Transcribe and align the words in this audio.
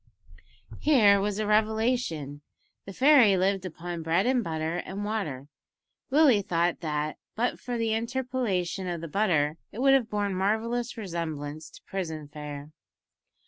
Here 0.79 1.21
was 1.21 1.37
a 1.37 1.45
revelation! 1.45 2.41
The 2.87 2.93
fairy 2.93 3.37
lived 3.37 3.65
upon 3.67 4.01
bread 4.01 4.25
and 4.25 4.43
butter 4.43 4.77
and 4.77 5.05
water! 5.05 5.47
Willie 6.09 6.41
thought 6.41 6.79
that, 6.79 7.19
but 7.35 7.59
for 7.59 7.77
the 7.77 7.93
interpolation 7.93 8.87
of 8.87 9.01
the 9.01 9.07
butter, 9.07 9.57
it 9.71 9.77
would 9.79 9.93
have 9.93 10.09
borne 10.09 10.33
marvellous 10.33 10.97
resemblance 10.97 11.69
to 11.69 11.83
prison 11.83 12.27
fare. 12.27 12.71